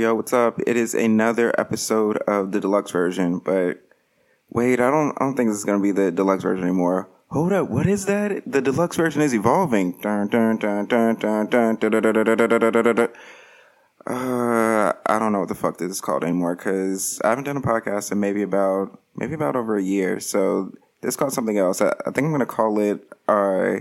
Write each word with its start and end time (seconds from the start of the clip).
Yo, 0.00 0.14
what's 0.14 0.32
up? 0.32 0.58
It 0.66 0.78
is 0.78 0.94
another 0.94 1.52
episode 1.60 2.16
of 2.26 2.52
the 2.52 2.60
deluxe 2.60 2.90
version, 2.90 3.38
but 3.38 3.82
wait, 4.48 4.80
I 4.80 4.90
don't, 4.90 5.10
I 5.18 5.26
don't 5.26 5.36
think 5.36 5.50
this 5.50 5.58
is 5.58 5.64
gonna 5.66 5.82
be 5.82 5.92
the 5.92 6.10
deluxe 6.10 6.42
version 6.42 6.64
anymore. 6.64 7.10
Hold 7.28 7.52
up, 7.52 7.68
what 7.68 7.86
is 7.86 8.06
that? 8.06 8.50
The 8.50 8.62
deluxe 8.62 8.96
version 8.96 9.20
is 9.20 9.34
evolving. 9.34 10.00
Dun, 10.00 10.28
dun, 10.28 10.56
dun, 10.56 10.86
dun, 10.86 11.16
dun, 11.16 11.46
dun, 11.46 11.76
dun, 11.76 12.00
dun, 12.00 12.72
dun, 12.72 12.94
dun. 12.96 13.08
Uh, 14.06 14.92
I 15.04 15.18
don't 15.18 15.32
know 15.32 15.40
what 15.40 15.48
the 15.48 15.54
fuck 15.54 15.76
this 15.76 15.92
is 15.92 16.00
called 16.00 16.24
anymore 16.24 16.56
because 16.56 17.20
I 17.22 17.28
haven't 17.28 17.44
done 17.44 17.58
a 17.58 17.60
podcast 17.60 18.10
in 18.10 18.20
maybe 18.20 18.40
about 18.40 18.98
maybe 19.16 19.34
about 19.34 19.54
over 19.54 19.76
a 19.76 19.82
year. 19.82 20.18
So 20.18 20.72
this 21.02 21.10
is 21.10 21.16
called 21.18 21.34
something 21.34 21.58
else. 21.58 21.82
I, 21.82 21.92
I 22.06 22.10
think 22.10 22.24
I'm 22.24 22.32
gonna 22.32 22.46
call 22.46 22.80
it 22.80 23.06
uh, 23.28 23.80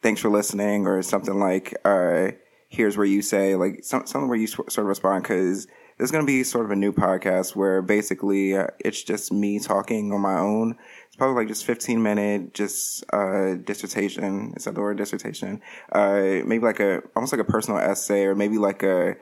"Thanks 0.00 0.22
for 0.22 0.30
listening" 0.30 0.86
or 0.86 1.02
something 1.02 1.38
like 1.38 1.76
uh, 1.84 2.28
"Here's 2.76 2.96
where 2.96 3.06
you 3.06 3.22
say" 3.22 3.56
like 3.56 3.84
some, 3.84 4.06
something 4.06 4.28
where 4.28 4.38
you 4.38 4.46
sort 4.46 4.78
of 4.78 4.84
respond 4.84 5.22
because 5.22 5.66
there's 5.98 6.10
gonna 6.10 6.26
be 6.26 6.44
sort 6.44 6.66
of 6.66 6.70
a 6.70 6.76
new 6.76 6.92
podcast 6.92 7.56
where 7.56 7.82
basically 7.82 8.56
uh, 8.56 8.66
it's 8.78 9.02
just 9.02 9.32
me 9.32 9.58
talking 9.58 10.12
on 10.12 10.20
my 10.20 10.38
own. 10.38 10.76
It's 11.06 11.16
probably 11.16 11.36
like 11.36 11.48
just 11.48 11.64
15 11.64 12.02
minute, 12.02 12.54
just 12.54 13.04
uh, 13.12 13.54
dissertation. 13.54 14.52
Is 14.56 14.64
that 14.64 14.74
the 14.74 14.80
word 14.80 14.98
dissertation? 14.98 15.62
Uh, 15.90 16.42
maybe 16.44 16.60
like 16.60 16.80
a 16.80 17.02
almost 17.14 17.32
like 17.32 17.40
a 17.40 17.44
personal 17.44 17.80
essay 17.80 18.24
or 18.24 18.34
maybe 18.34 18.58
like 18.58 18.82
a 18.82 19.16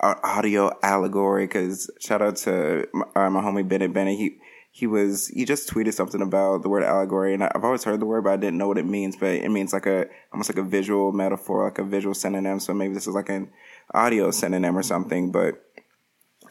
audio 0.00 0.70
allegory 0.82 1.46
because 1.46 1.90
shout 2.00 2.20
out 2.20 2.36
to 2.36 2.86
my, 2.92 3.04
uh, 3.14 3.30
my 3.30 3.40
homie 3.40 3.66
Bennett 3.66 3.92
Bennett. 3.92 4.18
He 4.18 4.38
he 4.76 4.86
was 4.86 5.28
he 5.28 5.46
just 5.46 5.70
tweeted 5.70 5.94
something 5.94 6.20
about 6.20 6.60
the 6.60 6.68
word 6.68 6.82
allegory, 6.82 7.32
and 7.32 7.42
I've 7.42 7.64
always 7.64 7.82
heard 7.82 7.98
the 7.98 8.04
word, 8.04 8.24
but 8.24 8.34
I 8.34 8.36
didn't 8.36 8.58
know 8.58 8.68
what 8.68 8.76
it 8.76 8.84
means. 8.84 9.16
But 9.16 9.36
it 9.36 9.48
means 9.48 9.72
like 9.72 9.86
a 9.86 10.04
almost 10.34 10.50
like 10.50 10.58
a 10.58 10.68
visual 10.68 11.12
metaphor, 11.12 11.64
like 11.64 11.78
a 11.78 11.82
visual 11.82 12.14
synonym. 12.14 12.60
So 12.60 12.74
maybe 12.74 12.92
this 12.92 13.06
is 13.06 13.14
like 13.14 13.30
an 13.30 13.48
audio 13.94 14.30
synonym 14.30 14.76
or 14.76 14.82
something. 14.82 15.32
But 15.32 15.64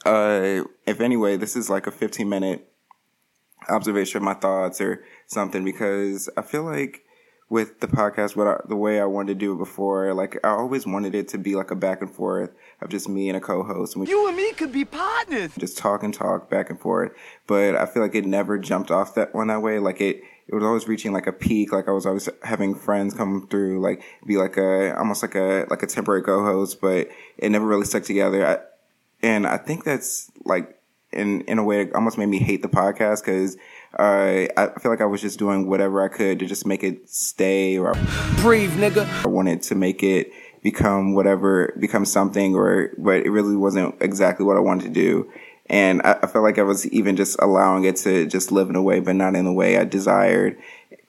uh, 0.07 0.63
if 0.87 1.01
anyway, 1.01 1.37
this 1.37 1.55
is 1.55 1.69
like 1.69 1.85
a 1.85 1.91
15 1.91 2.27
minute 2.27 2.67
observation 3.69 4.17
of 4.17 4.23
my 4.23 4.33
thoughts 4.33 4.81
or 4.81 5.03
something 5.27 5.63
because 5.63 6.27
I 6.35 6.41
feel 6.41 6.63
like 6.63 7.04
with 7.47 7.79
the 7.79 7.87
podcast, 7.87 8.35
what 8.35 8.47
I, 8.47 8.59
the 8.67 8.75
way 8.75 8.99
I 8.99 9.05
wanted 9.05 9.33
to 9.33 9.35
do 9.35 9.53
it 9.53 9.57
before, 9.57 10.13
like 10.13 10.37
I 10.43 10.49
always 10.49 10.87
wanted 10.87 11.13
it 11.13 11.27
to 11.29 11.37
be 11.37 11.55
like 11.55 11.69
a 11.69 11.75
back 11.75 12.01
and 12.01 12.09
forth 12.09 12.51
of 12.81 12.89
just 12.89 13.07
me 13.07 13.29
and 13.29 13.37
a 13.37 13.39
co-host. 13.39 13.95
And 13.95 14.03
we 14.03 14.09
You 14.09 14.27
and 14.27 14.35
me 14.35 14.51
could 14.53 14.71
be 14.71 14.83
partners. 14.83 15.51
just 15.57 15.77
talk 15.77 16.01
and 16.01 16.13
talk 16.13 16.49
back 16.49 16.69
and 16.71 16.79
forth. 16.79 17.11
But 17.45 17.75
I 17.75 17.85
feel 17.85 18.01
like 18.01 18.15
it 18.15 18.25
never 18.25 18.57
jumped 18.57 18.89
off 18.89 19.13
that 19.15 19.35
one 19.35 19.47
that 19.47 19.61
way. 19.61 19.77
Like 19.77 20.01
it, 20.01 20.23
it 20.47 20.55
was 20.55 20.63
always 20.63 20.87
reaching 20.87 21.13
like 21.13 21.27
a 21.27 21.33
peak. 21.33 21.71
Like 21.71 21.87
I 21.87 21.91
was 21.91 22.07
always 22.07 22.27
having 22.41 22.73
friends 22.73 23.13
come 23.13 23.47
through, 23.47 23.79
like 23.79 24.01
be 24.25 24.37
like 24.37 24.57
a, 24.57 24.97
almost 24.97 25.21
like 25.21 25.35
a, 25.35 25.67
like 25.69 25.83
a 25.83 25.87
temporary 25.87 26.23
co-host, 26.23 26.81
but 26.81 27.09
it 27.37 27.49
never 27.49 27.65
really 27.67 27.85
stuck 27.85 28.03
together. 28.03 28.45
I, 28.45 28.57
and 29.21 29.45
I 29.45 29.57
think 29.57 29.83
that's 29.83 30.31
like, 30.43 30.74
in, 31.15 31.41
in 31.41 31.57
a 31.57 31.63
way, 31.63 31.81
it 31.81 31.95
almost 31.95 32.17
made 32.17 32.27
me 32.27 32.39
hate 32.39 32.61
the 32.61 32.67
podcast 32.67 33.23
because 33.23 33.57
uh, 33.97 34.45
I 34.57 34.79
feel 34.79 34.91
like 34.91 35.01
I 35.01 35.05
was 35.05 35.21
just 35.21 35.39
doing 35.39 35.67
whatever 35.67 36.03
I 36.03 36.09
could 36.09 36.39
to 36.39 36.45
just 36.45 36.65
make 36.65 36.83
it 36.83 37.09
stay 37.09 37.77
or 37.77 37.93
Breathe, 38.41 38.73
nigga. 38.73 39.07
I 39.25 39.27
wanted 39.27 39.61
to 39.63 39.75
make 39.75 40.03
it 40.03 40.31
become 40.61 41.13
whatever, 41.13 41.73
become 41.79 42.05
something, 42.05 42.55
or 42.55 42.91
but 42.97 43.25
it 43.25 43.29
really 43.29 43.55
wasn't 43.55 43.95
exactly 44.01 44.45
what 44.45 44.57
I 44.57 44.59
wanted 44.59 44.85
to 44.85 44.89
do. 44.89 45.31
And 45.67 46.01
I, 46.03 46.17
I 46.23 46.27
felt 46.27 46.43
like 46.43 46.59
I 46.59 46.63
was 46.63 46.87
even 46.87 47.15
just 47.15 47.37
allowing 47.39 47.85
it 47.85 47.95
to 47.97 48.25
just 48.25 48.51
live 48.51 48.69
in 48.69 48.75
a 48.75 48.81
way, 48.81 48.99
but 48.99 49.15
not 49.15 49.35
in 49.35 49.45
the 49.45 49.53
way 49.53 49.77
I 49.77 49.83
desired. 49.83 50.57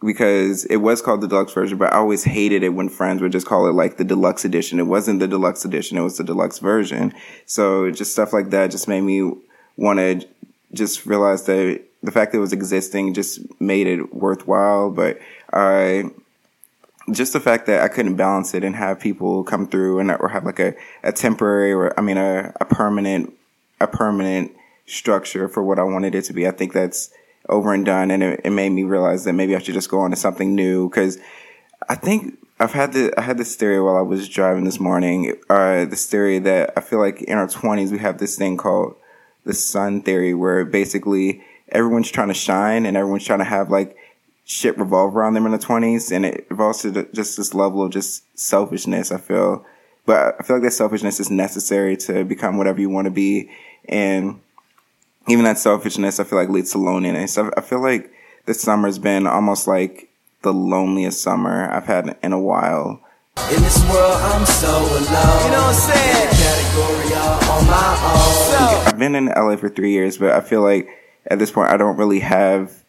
Because 0.05 0.67
it 0.67 0.77
was 0.77 1.01
called 1.01 1.23
the 1.23 1.27
deluxe 1.27 1.55
version, 1.55 1.79
but 1.79 1.93
I 1.93 1.97
always 1.97 2.23
hated 2.23 2.63
it 2.63 2.69
when 2.69 2.91
friends 2.91 3.23
would 3.23 3.33
just 3.33 3.47
call 3.47 3.67
it 3.67 3.73
like 3.73 3.97
the 3.97 4.05
deluxe 4.05 4.45
edition. 4.45 4.79
It 4.79 4.85
wasn't 4.85 5.21
the 5.21 5.27
deluxe 5.27 5.65
edition, 5.65 5.97
it 5.97 6.03
was 6.03 6.19
the 6.19 6.25
deluxe 6.25 6.59
version. 6.59 7.15
So 7.47 7.91
just 7.91 8.13
stuff 8.13 8.35
like 8.35 8.51
that 8.51 8.71
just 8.71 8.89
made 8.89 9.01
me 9.01 9.33
want 9.77 9.99
to 9.99 10.27
just 10.73 11.07
realize 11.07 11.45
that 11.45 11.83
the 12.03 12.13
fact 12.13 12.33
that 12.33 12.39
it 12.39 12.41
was 12.41 12.53
existing 12.53 13.15
just 13.15 13.41
made 13.61 13.87
it 13.87 14.15
worthwhile. 14.15 14.91
But 14.91 15.19
I, 15.53 16.05
just 17.13 17.33
the 17.33 17.41
fact 17.41 17.67
that 17.67 17.83
I 17.83 17.89
couldn't 17.89 18.17
balance 18.17 18.55
it 18.55 18.65
and 18.65 18.75
have 18.77 19.01
people 19.01 19.45
come 19.45 19.67
through 19.67 20.01
and 20.01 20.11
or 20.11 20.29
have 20.29 20.45
like 20.45 20.59
a, 20.59 20.75
a 21.03 21.13
temporary 21.13 21.73
or 21.73 21.99
I 21.99 22.03
mean 22.03 22.17
a, 22.17 22.53
a 22.61 22.65
permanent 22.65 23.33
a 23.81 23.87
permanent 23.87 24.53
structure 24.87 25.49
for 25.49 25.63
what 25.63 25.79
I 25.79 25.83
wanted 25.83 26.15
it 26.15 26.25
to 26.25 26.33
be. 26.33 26.47
I 26.47 26.51
think 26.51 26.73
that's 26.73 27.11
over 27.49 27.73
and 27.73 27.85
done, 27.85 28.11
and 28.11 28.23
it, 28.23 28.41
it 28.45 28.51
made 28.51 28.71
me 28.71 28.83
realize 28.83 29.25
that 29.25 29.35
maybe 29.35 29.55
I 29.55 29.59
should 29.59 29.75
just 29.75 29.91
go 29.91 30.01
on 30.01 30.11
to 30.11 30.17
something 30.17 30.55
new 30.55 30.89
because 30.89 31.19
I 31.89 31.95
think 31.95 32.39
I've 32.59 32.73
had 32.73 32.93
the 32.93 33.13
I 33.17 33.23
had 33.23 33.39
this 33.39 33.55
theory 33.55 33.81
while 33.81 33.97
I 33.97 34.03
was 34.03 34.29
driving 34.29 34.65
this 34.65 34.81
morning. 34.81 35.35
Uh, 35.49 35.85
this 35.85 36.07
theory 36.07 36.39
that 36.41 36.73
I 36.77 36.81
feel 36.81 36.99
like 36.99 37.23
in 37.23 37.39
our 37.39 37.49
twenties 37.49 37.93
we 37.93 37.99
have 37.99 38.19
this 38.19 38.37
thing 38.37 38.57
called 38.57 38.97
the 39.47 39.55
sun 39.55 40.03
theory, 40.03 40.35
where 40.35 40.65
basically 40.65 41.43
everyone's 41.71 42.11
trying 42.11 42.29
to 42.29 42.35
shine 42.35 42.85
and 42.85 42.97
everyone's 42.97 43.25
trying 43.25 43.39
to 43.39 43.45
have 43.45 43.71
like 43.71 43.97
shit 44.45 44.79
revolve 44.79 45.17
around 45.17 45.35
them 45.35 45.47
in 45.47 45.53
the 45.53 45.59
20s 45.59 46.15
and 46.15 46.25
it 46.25 46.47
evolves 46.51 46.83
to 46.83 47.09
just 47.13 47.37
this 47.37 47.53
level 47.53 47.83
of 47.83 47.91
just 47.91 48.23
selfishness 48.39 49.11
i 49.11 49.19
feel. 49.19 49.67
But 50.05 50.37
i 50.39 50.43
feel 50.45 50.57
like 50.57 50.65
that 50.65 50.73
selfishness 50.73 51.19
is 51.19 51.31
necessary 51.31 51.97
to 51.99 52.25
become 52.25 52.57
whatever 52.57 52.81
you 52.81 52.89
want 52.89 53.07
to 53.07 53.11
be 53.11 53.51
and 53.89 54.41
even 55.29 55.45
that 55.45 55.59
selfishness 55.59 56.21
i 56.21 56.25
feel 56.25 56.39
like 56.39 56.49
leads 56.49 56.73
to 56.73 56.79
loneliness. 56.79 57.37
I, 57.39 57.51
I 57.57 57.61
feel 57.61 57.83
like 57.83 58.13
this 58.45 58.61
summer's 58.61 58.99
been 58.99 59.27
almost 59.27 59.67
like 59.67 60.09
the 60.43 60.53
loneliest 60.53 61.21
summer 61.21 61.69
i've 61.73 61.87
had 61.87 62.17
in 62.23 62.33
a 62.33 62.39
while 62.39 63.01
In 63.49 63.63
this 63.63 63.79
world, 63.89 64.19
I'm 64.23 64.45
so 64.45 64.67
alone. 64.67 65.45
You 65.45 65.51
know 65.53 65.63
what 65.63 65.69
I'm 65.69 65.75
saying? 65.75 66.29
Category 66.35 67.15
all 67.15 67.59
on 67.59 67.67
my 67.71 68.01
own. 68.03 68.51
So, 68.51 68.91
I've 68.91 68.99
been 68.99 69.15
in 69.15 69.27
LA 69.27 69.55
for 69.55 69.69
three 69.69 69.93
years, 69.93 70.19
but 70.19 70.33
I 70.33 70.41
feel 70.41 70.63
like 70.63 70.89
at 71.31 71.39
this 71.39 71.53
point 71.53 71.71
I 71.71 71.77
don't 71.77 71.97
really 71.97 72.19
have 72.19 72.83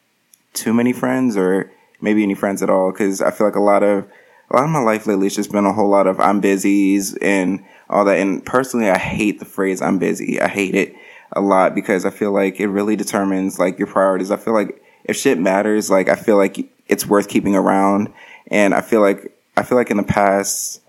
too 0.54 0.74
many 0.74 0.92
friends 0.92 1.36
or 1.36 1.70
maybe 2.00 2.24
any 2.24 2.34
friends 2.34 2.60
at 2.60 2.70
all 2.70 2.90
because 2.90 3.22
I 3.22 3.30
feel 3.30 3.46
like 3.46 3.54
a 3.54 3.60
lot 3.60 3.84
of 3.84 4.08
a 4.50 4.56
lot 4.56 4.64
of 4.64 4.70
my 4.70 4.80
life 4.80 5.06
lately 5.06 5.26
has 5.26 5.36
just 5.36 5.52
been 5.52 5.64
a 5.64 5.72
whole 5.72 5.88
lot 5.88 6.08
of 6.08 6.18
I'm 6.18 6.40
busy's 6.40 7.16
and 7.18 7.64
all 7.88 8.04
that. 8.06 8.18
And 8.18 8.44
personally, 8.44 8.90
I 8.90 8.98
hate 8.98 9.38
the 9.38 9.44
phrase 9.44 9.80
I'm 9.80 10.00
busy. 10.00 10.40
I 10.40 10.48
hate 10.48 10.74
it 10.74 10.92
a 11.32 11.40
lot 11.40 11.72
because 11.72 12.04
I 12.04 12.10
feel 12.10 12.32
like 12.32 12.58
it 12.58 12.66
really 12.66 12.96
determines 12.96 13.60
like 13.60 13.78
your 13.78 13.86
priorities. 13.86 14.32
I 14.32 14.36
feel 14.36 14.54
like 14.54 14.82
if 15.04 15.16
shit 15.16 15.38
matters, 15.38 15.88
like 15.88 16.08
I 16.08 16.16
feel 16.16 16.36
like 16.36 16.68
it's 16.88 17.06
worth 17.06 17.28
keeping 17.28 17.54
around. 17.54 18.12
And 18.48 18.74
I 18.74 18.80
feel 18.80 19.02
like 19.02 19.37
I 19.58 19.62
feel 19.64 19.76
like 19.76 19.90
in 19.90 19.96
the 19.96 20.02
past, 20.02 20.80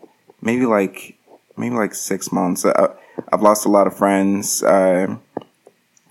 maybe 0.42 0.66
like 0.66 1.18
maybe 1.58 1.76
like 1.76 1.94
six 1.94 2.32
months, 2.32 2.66
I, 2.66 2.90
I've 3.34 3.42
lost 3.42 3.66
a 3.66 3.70
lot 3.70 3.88
of 3.88 3.98
friends. 3.98 4.64
Uh, 4.64 5.18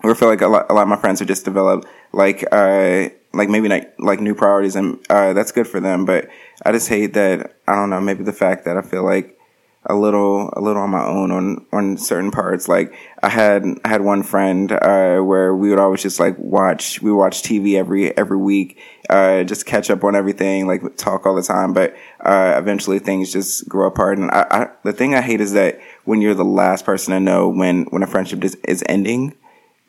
or 0.03 0.15
feel 0.15 0.29
like 0.29 0.41
a 0.41 0.47
lot, 0.47 0.65
a 0.69 0.73
lot 0.73 0.83
of 0.83 0.87
my 0.87 0.95
friends 0.97 1.19
have 1.19 1.27
just 1.27 1.45
developed 1.45 1.87
like 2.13 2.45
uh 2.51 3.09
like 3.33 3.49
maybe 3.49 3.67
like 3.67 3.93
like 3.99 4.19
new 4.19 4.33
priorities 4.33 4.75
and 4.75 4.97
uh 5.09 5.33
that's 5.33 5.51
good 5.51 5.67
for 5.67 5.79
them 5.79 6.05
but 6.05 6.29
i 6.65 6.71
just 6.71 6.89
hate 6.89 7.13
that 7.13 7.55
i 7.67 7.75
don't 7.75 7.89
know 7.89 8.01
maybe 8.01 8.23
the 8.23 8.33
fact 8.33 8.65
that 8.65 8.77
i 8.77 8.81
feel 8.81 9.03
like 9.03 9.37
a 9.85 9.95
little 9.95 10.49
a 10.53 10.61
little 10.61 10.81
on 10.81 10.89
my 10.89 11.05
own 11.05 11.31
on 11.31 11.65
on 11.71 11.97
certain 11.97 12.31
parts 12.31 12.67
like 12.67 12.93
i 13.23 13.29
had 13.29 13.63
i 13.85 13.87
had 13.87 14.01
one 14.01 14.23
friend 14.23 14.71
uh 14.71 15.19
where 15.19 15.55
we 15.55 15.69
would 15.69 15.79
always 15.79 16.01
just 16.01 16.19
like 16.19 16.37
watch 16.37 17.01
we 17.01 17.11
watch 17.11 17.43
tv 17.43 17.75
every 17.75 18.15
every 18.17 18.37
week 18.37 18.77
uh 19.09 19.43
just 19.43 19.65
catch 19.65 19.89
up 19.89 20.03
on 20.03 20.15
everything 20.15 20.67
like 20.67 20.95
talk 20.97 21.25
all 21.25 21.35
the 21.35 21.41
time 21.41 21.73
but 21.73 21.95
uh 22.25 22.55
eventually 22.57 22.99
things 22.99 23.31
just 23.31 23.67
grow 23.67 23.87
apart. 23.87 24.17
And 24.17 24.31
i, 24.31 24.45
I 24.49 24.67
the 24.83 24.93
thing 24.93 25.15
i 25.15 25.21
hate 25.21 25.41
is 25.41 25.53
that 25.53 25.79
when 26.05 26.21
you're 26.21 26.35
the 26.35 26.45
last 26.45 26.85
person 26.85 27.13
to 27.13 27.19
know 27.19 27.49
when 27.49 27.83
when 27.85 28.03
a 28.03 28.07
friendship 28.07 28.43
is, 28.43 28.55
is 28.63 28.83
ending 28.87 29.35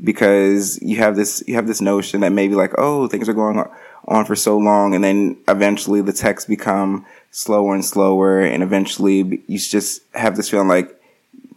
because 0.02 0.80
you 0.82 0.96
have 0.96 1.16
this 1.16 1.44
you 1.46 1.54
have 1.54 1.66
this 1.66 1.80
notion 1.80 2.20
that 2.20 2.32
maybe 2.32 2.54
like 2.54 2.72
oh 2.78 3.06
things 3.06 3.28
are 3.28 3.34
going 3.34 3.62
on 4.08 4.24
for 4.24 4.34
so 4.34 4.56
long 4.56 4.94
and 4.94 5.04
then 5.04 5.36
eventually 5.48 6.00
the 6.00 6.12
texts 6.12 6.48
become 6.48 7.04
slower 7.30 7.74
and 7.74 7.84
slower 7.84 8.40
and 8.40 8.62
eventually 8.62 9.42
you 9.46 9.58
just 9.58 10.02
have 10.14 10.36
this 10.36 10.48
feeling 10.48 10.68
like 10.68 10.98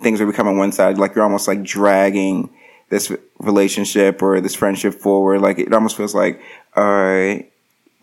things 0.01 0.19
are 0.19 0.25
becoming 0.25 0.57
one 0.57 0.71
sided 0.71 0.99
like 0.99 1.15
you're 1.15 1.23
almost 1.23 1.47
like 1.47 1.63
dragging 1.63 2.49
this 2.93 3.11
relationship 3.39 4.21
or 4.21 4.39
this 4.39 4.53
friendship 4.53 4.93
forward. 4.93 5.41
Like 5.41 5.57
it 5.57 5.73
almost 5.73 5.97
feels 5.97 6.13
like 6.13 6.39
uh 6.75 7.37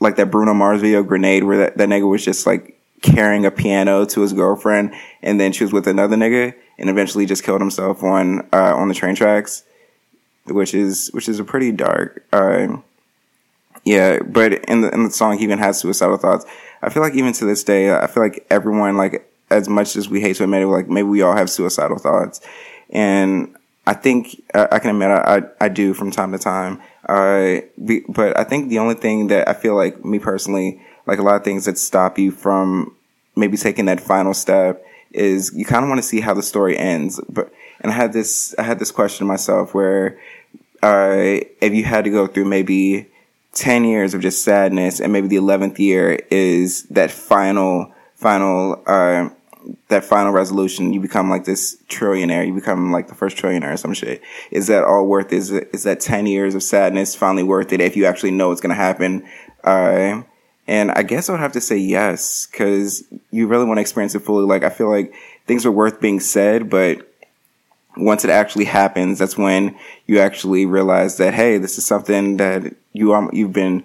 like 0.00 0.17
that 0.17 0.31
Bruno 0.31 0.55
Mars 0.55 0.81
video 0.81 1.02
Grenade 1.02 1.44
where 1.44 1.58
that, 1.58 1.76
that 1.79 1.88
nigga 1.88 2.08
was 2.08 2.25
just 2.25 2.47
like 2.47 2.76
carrying 3.02 3.47
a 3.47 3.50
piano 3.50 4.05
to 4.05 4.20
his 4.20 4.32
girlfriend 4.32 4.94
and 5.23 5.41
then 5.41 5.52
she 5.52 5.64
was 5.64 5.73
with 5.73 5.87
another 5.87 6.17
nigga 6.17 6.55
and 6.79 6.91
eventually 6.91 7.25
just 7.25 7.44
killed 7.44 7.61
himself 7.61 8.02
on 8.02 8.41
uh 8.52 8.75
on 8.75 8.88
the 8.88 8.94
train 8.94 9.14
tracks 9.14 9.64
which 10.47 10.75
is 10.75 11.08
which 11.12 11.29
is 11.29 11.38
a 11.38 11.44
pretty 11.44 11.73
dark. 11.73 12.25
Uh, 12.32 12.79
yeah, 13.85 14.19
but 14.20 14.52
in 14.64 14.82
the 14.82 14.93
in 14.93 15.05
the 15.05 15.11
song, 15.11 15.38
he 15.38 15.44
even 15.44 15.58
has 15.58 15.79
suicidal 15.79 16.17
thoughts. 16.17 16.44
I 16.82 16.91
feel 16.91 17.02
like 17.02 17.14
even 17.14 17.32
to 17.35 17.44
this 17.44 17.64
day, 17.64 17.94
I 17.94 18.06
feel 18.06 18.23
like 18.23 18.47
everyone, 18.50 18.97
like 18.97 19.31
as 19.50 19.69
much 19.69 19.97
as 19.97 20.08
we 20.08 20.20
hate 20.20 20.37
to 20.37 20.44
admit 20.44 20.62
it, 20.62 20.67
like 20.67 20.88
maybe 20.88 21.08
we 21.08 21.23
all 21.23 21.37
have 21.37 21.50
suicidal 21.50 21.99
thoughts, 21.99 22.41
and 22.91 23.55
I 23.86 23.94
think 23.94 24.42
uh, 24.54 24.68
I 24.70 24.78
can 24.78 24.90
admit 24.90 25.10
I, 25.10 25.36
I, 25.36 25.42
I 25.62 25.68
do 25.68 25.94
from 25.94 26.10
time 26.10 26.32
to 26.32 26.38
time. 26.38 26.80
Uh, 27.08 27.60
be, 27.84 28.02
but 28.08 28.38
I 28.38 28.44
think 28.44 28.68
the 28.68 28.78
only 28.78 28.94
thing 28.94 29.28
that 29.28 29.48
I 29.48 29.52
feel 29.52 29.74
like 29.74 30.04
me 30.04 30.18
personally, 30.18 30.80
like 31.06 31.18
a 31.18 31.22
lot 31.22 31.36
of 31.36 31.44
things 31.44 31.64
that 31.64 31.78
stop 31.78 32.18
you 32.18 32.30
from 32.30 32.94
maybe 33.36 33.56
taking 33.56 33.86
that 33.86 34.00
final 34.00 34.34
step 34.34 34.84
is 35.12 35.52
you 35.54 35.64
kind 35.64 35.82
of 35.82 35.88
want 35.88 35.98
to 35.98 36.06
see 36.06 36.20
how 36.20 36.34
the 36.34 36.42
story 36.42 36.76
ends. 36.76 37.20
But 37.28 37.52
and 37.80 37.90
I 37.90 37.94
had 37.94 38.12
this 38.12 38.54
I 38.58 38.62
had 38.62 38.78
this 38.78 38.90
question 38.90 39.26
myself 39.26 39.74
where 39.74 40.20
uh, 40.82 41.40
if 41.60 41.72
you 41.72 41.84
had 41.84 42.04
to 42.04 42.10
go 42.10 42.26
through 42.26 42.46
maybe 42.46 43.06
10 43.52 43.84
years 43.84 44.14
of 44.14 44.20
just 44.20 44.44
sadness 44.44 45.00
and 45.00 45.12
maybe 45.12 45.28
the 45.28 45.36
11th 45.36 45.78
year 45.78 46.20
is 46.30 46.84
that 46.84 47.10
final 47.10 47.92
final 48.14 48.82
uh, 48.86 49.28
that 49.88 50.05
final 50.05 50.32
resolution 50.32 50.93
you 50.93 51.00
become 51.00 51.28
like 51.31 51.44
this 51.44 51.76
trillionaire 51.88 52.46
you 52.46 52.55
become 52.55 52.93
like 52.93 53.08
the 53.08 53.14
first 53.14 53.37
trillionaire 53.37 53.75
or 53.75 53.76
some 53.76 53.94
shit 53.94 54.22
is 54.50 54.67
that 54.67 54.84
all 54.84 55.06
worth 55.06 55.32
it? 55.32 55.37
is 55.37 55.50
is 55.50 55.82
that 55.82 56.00
10 56.00 56.26
years 56.26 56.55
of 56.55 56.62
sadness 56.62 57.14
finally 57.14 57.43
worth 57.43 57.72
it 57.72 57.81
if 57.81 57.96
you 57.96 58.05
actually 58.05 58.31
know 58.31 58.52
it's 58.52 58.61
going 58.61 58.70
to 58.70 58.75
happen 58.75 59.26
uh, 59.64 60.22
and 60.70 60.93
I 60.93 61.02
guess 61.02 61.28
I 61.28 61.32
would 61.32 61.40
have 61.40 61.52
to 61.55 61.61
say 61.61 61.76
yes, 61.76 62.46
because 62.46 63.02
you 63.32 63.49
really 63.49 63.64
want 63.64 63.78
to 63.78 63.81
experience 63.81 64.14
it 64.14 64.20
fully. 64.20 64.46
Like, 64.46 64.62
I 64.62 64.70
feel 64.70 64.88
like 64.88 65.12
things 65.46 65.67
are 65.67 65.73
worth 65.73 66.00
being 66.00 66.20
said, 66.20 66.70
but 66.70 67.12
once 67.96 68.25
it 68.25 68.31
actually 68.31 68.66
happens, 68.66 69.19
that's 69.19 69.37
when 69.37 69.76
you 70.06 70.20
actually 70.20 70.66
realize 70.66 71.16
that, 71.16 71.34
hey, 71.34 71.58
this 71.58 71.76
is 71.76 71.84
something 71.84 72.37
that 72.37 72.73
you 72.93 73.11
are, 73.11 73.28
you've 73.32 73.52
been, 73.52 73.84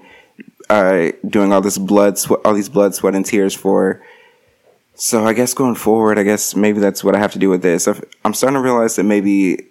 uh, 0.69 1.11
doing 1.27 1.51
all 1.51 1.61
this 1.61 1.79
blood, 1.79 2.19
sweat, 2.19 2.41
all 2.45 2.53
these 2.53 2.69
blood, 2.69 2.93
sweat, 2.93 3.15
and 3.15 3.25
tears 3.25 3.55
for. 3.55 4.03
So 4.97 5.25
I 5.25 5.33
guess 5.33 5.53
going 5.53 5.75
forward, 5.75 6.17
I 6.17 6.23
guess 6.23 6.55
maybe 6.55 6.79
that's 6.79 7.03
what 7.03 7.15
I 7.15 7.19
have 7.19 7.33
to 7.33 7.39
do 7.39 7.49
with 7.49 7.61
this. 7.61 7.87
I'm 7.87 8.33
starting 8.33 8.55
to 8.55 8.61
realize 8.61 8.95
that 8.95 9.03
maybe 9.03 9.67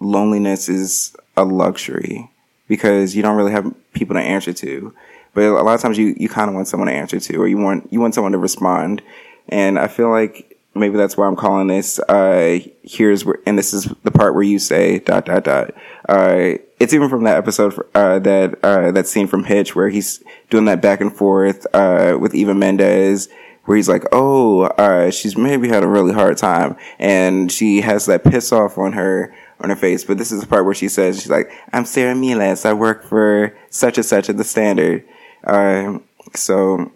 loneliness 0.00 0.68
is 0.68 1.16
a 1.34 1.44
luxury 1.44 2.30
because 2.68 3.16
you 3.16 3.22
don't 3.22 3.36
really 3.36 3.52
have 3.52 3.74
people 3.94 4.14
to 4.16 4.20
answer 4.20 4.52
to. 4.52 4.94
But 5.32 5.44
a 5.44 5.62
lot 5.62 5.74
of 5.74 5.80
times 5.80 5.96
you, 5.96 6.14
you 6.18 6.28
kind 6.28 6.50
of 6.50 6.54
want 6.54 6.68
someone 6.68 6.88
to 6.88 6.94
answer 6.94 7.18
to, 7.18 7.36
or 7.36 7.48
you 7.48 7.56
want, 7.56 7.90
you 7.90 8.00
want 8.00 8.14
someone 8.14 8.32
to 8.32 8.38
respond. 8.38 9.02
And 9.48 9.78
I 9.78 9.86
feel 9.88 10.10
like 10.10 10.58
maybe 10.74 10.98
that's 10.98 11.16
why 11.16 11.26
I'm 11.26 11.36
calling 11.36 11.68
this, 11.68 11.98
uh, 12.00 12.58
here's 12.82 13.24
where, 13.24 13.38
and 13.46 13.56
this 13.58 13.72
is 13.72 13.84
the 14.02 14.10
part 14.10 14.34
where 14.34 14.42
you 14.42 14.58
say 14.58 14.98
dot, 14.98 15.24
dot, 15.24 15.44
dot. 15.44 15.74
Uh, 16.06 16.58
it's 16.78 16.92
even 16.92 17.08
from 17.08 17.24
that 17.24 17.38
episode, 17.38 17.78
uh, 17.94 18.18
that, 18.18 18.58
uh, 18.62 18.90
that 18.90 19.06
scene 19.06 19.26
from 19.26 19.44
Hitch 19.44 19.74
where 19.74 19.88
he's 19.88 20.22
doing 20.50 20.66
that 20.66 20.82
back 20.82 21.00
and 21.00 21.16
forth, 21.16 21.66
uh, 21.72 22.18
with 22.20 22.34
Eva 22.34 22.54
Mendes, 22.54 23.28
where 23.66 23.76
he's 23.76 23.88
like, 23.88 24.04
oh, 24.12 24.62
uh, 24.62 25.10
she's 25.10 25.36
maybe 25.36 25.68
had 25.68 25.82
a 25.84 25.88
really 25.88 26.12
hard 26.12 26.36
time. 26.38 26.76
And 26.98 27.52
she 27.52 27.82
has 27.82 28.06
that 28.06 28.24
piss 28.24 28.52
off 28.52 28.78
on 28.78 28.92
her, 28.94 29.34
on 29.60 29.70
her 29.70 29.76
face. 29.76 30.04
But 30.04 30.18
this 30.18 30.32
is 30.32 30.40
the 30.40 30.46
part 30.46 30.64
where 30.64 30.74
she 30.74 30.88
says, 30.88 31.20
she's 31.20 31.30
like, 31.30 31.50
I'm 31.72 31.84
Sara 31.84 32.14
Melas. 32.14 32.64
I 32.64 32.72
work 32.72 33.04
for 33.04 33.56
such 33.68 33.98
and 33.98 34.06
such 34.06 34.30
at 34.30 34.36
the 34.36 34.44
Standard. 34.44 35.04
Uh, 35.44 35.98
so 36.34 36.90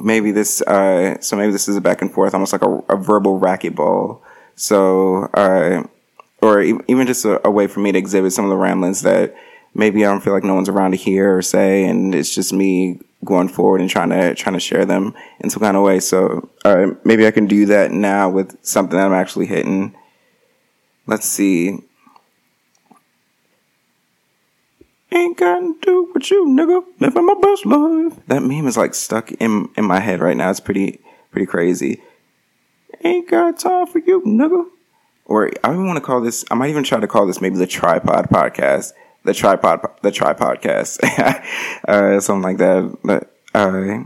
maybe 0.00 0.32
this, 0.32 0.62
uh, 0.62 1.20
so 1.20 1.36
maybe 1.36 1.52
this 1.52 1.68
is 1.68 1.76
a 1.76 1.80
back 1.80 2.02
and 2.02 2.12
forth, 2.12 2.34
almost 2.34 2.52
like 2.52 2.62
a, 2.62 2.70
a 2.88 2.96
verbal 2.96 3.38
racquetball. 3.38 4.20
So, 4.54 5.24
uh, 5.34 5.84
or 6.40 6.60
even 6.60 7.06
just 7.06 7.24
a, 7.24 7.46
a, 7.46 7.50
way 7.50 7.66
for 7.66 7.80
me 7.80 7.92
to 7.92 7.98
exhibit 7.98 8.32
some 8.32 8.44
of 8.44 8.50
the 8.50 8.56
ramblings 8.56 9.02
that 9.02 9.34
maybe 9.74 10.04
I 10.04 10.10
don't 10.10 10.20
feel 10.20 10.32
like 10.32 10.44
no 10.44 10.54
one's 10.54 10.68
around 10.68 10.90
to 10.90 10.96
hear 10.96 11.36
or 11.36 11.42
say, 11.42 11.84
and 11.84 12.14
it's 12.14 12.34
just 12.34 12.52
me 12.52 13.00
going 13.24 13.48
forward 13.48 13.80
and 13.80 13.88
trying 13.88 14.10
to 14.10 14.34
trying 14.34 14.54
to 14.54 14.60
share 14.60 14.84
them 14.84 15.14
in 15.40 15.50
some 15.50 15.62
kind 15.62 15.76
of 15.76 15.82
way. 15.82 16.00
So 16.00 16.50
maybe 17.04 17.26
I 17.26 17.30
can 17.30 17.46
do 17.46 17.66
that 17.66 17.92
now 17.92 18.28
with 18.28 18.56
something 18.64 18.96
that 18.96 19.06
I'm 19.06 19.12
actually 19.12 19.46
hitting. 19.46 19.94
Let's 21.06 21.26
see. 21.26 21.78
Ain't 25.14 25.36
got 25.36 25.60
to 25.60 25.76
do 25.82 26.10
with 26.14 26.30
you, 26.30 26.46
nigga. 26.46 26.84
Living 26.98 27.26
my 27.26 27.34
best 27.34 27.66
life. 27.66 28.26
That 28.28 28.42
meme 28.42 28.66
is 28.66 28.78
like 28.78 28.94
stuck 28.94 29.30
in 29.32 29.68
in 29.76 29.84
my 29.84 30.00
head 30.00 30.20
right 30.20 30.36
now. 30.36 30.50
It's 30.50 30.58
pretty 30.60 31.00
pretty 31.30 31.46
crazy. 31.46 32.02
Ain't 33.04 33.28
got 33.28 33.58
time 33.58 33.86
for 33.86 33.98
you, 33.98 34.22
nigga. 34.22 34.64
Or 35.24 35.50
I 35.62 35.72
even 35.72 35.86
want 35.86 35.96
to 35.96 36.04
call 36.04 36.20
this. 36.20 36.44
I 36.50 36.54
might 36.54 36.70
even 36.70 36.84
try 36.84 36.98
to 36.98 37.06
call 37.06 37.26
this 37.26 37.40
maybe 37.40 37.56
the 37.56 37.66
tripod 37.66 38.30
podcast. 38.30 38.92
The 39.24 39.34
tripod, 39.34 39.80
the 40.02 40.10
tripodcast, 40.10 41.02
uh, 41.88 42.20
something 42.20 42.42
like 42.42 42.58
that. 42.58 42.98
But, 43.04 43.34
uh, 43.54 44.04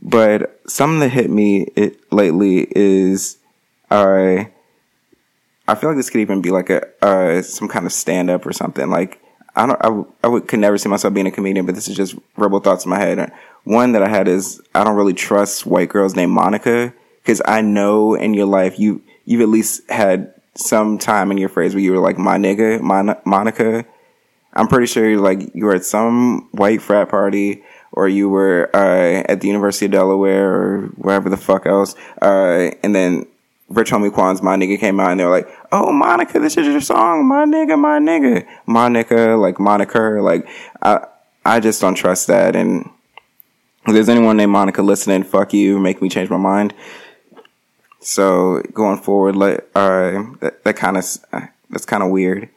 but 0.00 0.60
something 0.66 1.00
that 1.00 1.08
hit 1.08 1.30
me 1.30 1.62
it, 1.76 2.12
lately 2.12 2.68
is, 2.70 3.38
uh, 3.90 4.44
I 5.66 5.74
feel 5.74 5.90
like 5.90 5.96
this 5.96 6.10
could 6.10 6.20
even 6.20 6.40
be 6.40 6.50
like 6.50 6.70
a 6.70 6.86
uh, 7.04 7.42
some 7.42 7.68
kind 7.68 7.86
of 7.86 7.92
stand 7.92 8.30
up 8.30 8.46
or 8.46 8.52
something. 8.52 8.88
Like 8.88 9.20
I 9.54 9.66
don't, 9.66 10.08
I, 10.22 10.28
would, 10.28 10.48
could 10.48 10.60
never 10.60 10.78
see 10.78 10.88
myself 10.88 11.12
being 11.12 11.26
a 11.26 11.30
comedian, 11.30 11.66
but 11.66 11.74
this 11.74 11.88
is 11.88 11.96
just 11.96 12.14
rebel 12.36 12.60
thoughts 12.60 12.84
in 12.84 12.90
my 12.90 12.98
head. 12.98 13.32
One 13.64 13.92
that 13.92 14.02
I 14.02 14.08
had 14.08 14.28
is 14.28 14.60
I 14.74 14.84
don't 14.84 14.96
really 14.96 15.12
trust 15.12 15.66
white 15.66 15.88
girls 15.88 16.14
named 16.14 16.32
Monica 16.32 16.94
because 17.22 17.42
I 17.44 17.60
know 17.60 18.14
in 18.14 18.34
your 18.34 18.46
life 18.46 18.78
you, 18.78 19.02
you've 19.24 19.42
at 19.42 19.48
least 19.48 19.88
had 19.90 20.34
some 20.60 20.98
time 20.98 21.30
in 21.30 21.38
your 21.38 21.48
phrase 21.48 21.74
where 21.74 21.82
you 21.82 21.92
were 21.92 22.00
like, 22.00 22.18
my 22.18 22.36
nigga, 22.36 22.80
my, 22.80 23.16
Monica. 23.24 23.84
I'm 24.52 24.66
pretty 24.66 24.86
sure 24.86 25.16
like 25.18 25.54
you 25.54 25.64
were 25.64 25.74
at 25.74 25.84
some 25.84 26.48
white 26.52 26.82
frat 26.82 27.08
party 27.08 27.62
or 27.92 28.08
you 28.08 28.28
were, 28.28 28.68
uh, 28.74 29.22
at 29.28 29.40
the 29.40 29.46
University 29.46 29.86
of 29.86 29.92
Delaware 29.92 30.52
or 30.52 30.86
wherever 30.96 31.28
the 31.28 31.36
fuck 31.36 31.66
else. 31.66 31.94
Uh, 32.20 32.70
and 32.82 32.94
then 32.94 33.26
Rich 33.68 33.92
Homie 33.92 34.12
Quan's 34.12 34.42
My 34.42 34.56
Nigga 34.56 34.78
came 34.78 34.98
out 34.98 35.12
and 35.12 35.20
they 35.20 35.24
were 35.24 35.30
like, 35.30 35.48
Oh, 35.70 35.92
Monica, 35.92 36.40
this 36.40 36.56
is 36.56 36.66
your 36.66 36.80
song. 36.80 37.26
My 37.26 37.44
nigga, 37.44 37.78
my 37.78 38.00
nigga. 38.00 38.46
Monica, 38.66 39.36
like 39.38 39.60
Monica, 39.60 40.18
like, 40.20 40.48
I, 40.82 41.06
I 41.44 41.60
just 41.60 41.80
don't 41.80 41.94
trust 41.94 42.26
that. 42.26 42.56
And 42.56 42.90
if 43.86 43.94
there's 43.94 44.08
anyone 44.08 44.36
named 44.36 44.52
Monica 44.52 44.82
listening, 44.82 45.22
fuck 45.22 45.52
you, 45.52 45.78
make 45.78 46.02
me 46.02 46.08
change 46.08 46.28
my 46.28 46.36
mind. 46.36 46.74
So 48.00 48.62
going 48.72 48.98
forward, 48.98 49.36
like, 49.36 49.68
uh, 49.74 50.24
that, 50.40 50.64
that 50.64 50.76
kind 50.76 50.96
of, 50.96 51.04
that's 51.68 51.84
kind 51.84 52.02
of 52.02 52.10
weird. 52.10 52.48